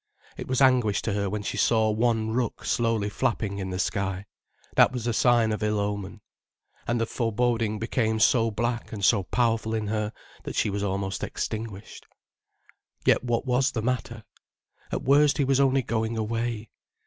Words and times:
It 0.35 0.47
was 0.47 0.61
anguish 0.61 1.03
to 1.03 1.13
her 1.13 1.29
when 1.29 1.43
she 1.43 1.57
saw 1.57 1.91
one 1.91 2.31
rook 2.31 2.65
slowly 2.65 3.07
flapping 3.07 3.59
in 3.59 3.69
the 3.69 3.77
sky. 3.77 4.25
That 4.75 4.91
was 4.91 5.05
a 5.05 5.13
sign 5.13 5.51
of 5.51 5.61
ill 5.61 5.77
omen. 5.79 6.21
And 6.87 6.99
the 6.99 7.05
foreboding 7.05 7.77
became 7.77 8.19
so 8.19 8.49
black 8.49 8.91
and 8.91 9.05
so 9.05 9.21
powerful 9.21 9.75
in 9.75 9.85
her, 9.85 10.11
that 10.41 10.55
she 10.55 10.71
was 10.71 10.81
almost 10.81 11.23
extinguished. 11.23 12.07
Yet 13.05 13.23
what 13.23 13.45
was 13.45 13.73
the 13.73 13.83
matter? 13.83 14.23
At 14.85 14.89
the 14.89 14.99
worst 15.07 15.37
he 15.37 15.43
was 15.43 15.59
only 15.59 15.83
going 15.83 16.17
away. 16.17 16.71